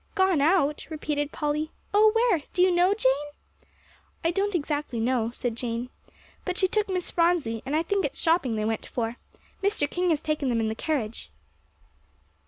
"Gone 0.15 0.41
out!" 0.41 0.87
repeated 0.89 1.31
Polly, 1.31 1.69
"Oh, 1.93 2.09
where? 2.15 2.41
Do 2.53 2.63
you 2.63 2.71
know, 2.71 2.95
Jane?" 2.95 3.11
"I 4.25 4.31
don't 4.31 4.55
exactly 4.55 4.99
know," 4.99 5.29
said 5.29 5.55
Jane, 5.55 5.91
"but 6.43 6.57
she 6.57 6.67
took 6.67 6.89
Miss 6.89 7.11
Phronsie; 7.11 7.61
and 7.67 7.75
I 7.75 7.83
think 7.83 8.03
it's 8.05 8.19
shopping 8.19 8.55
they 8.55 8.65
went 8.65 8.87
for. 8.87 9.17
Mr. 9.61 9.87
King 9.87 10.09
has 10.09 10.19
taken 10.19 10.49
them 10.49 10.59
in 10.59 10.69
the 10.69 10.73
carriage." 10.73 11.29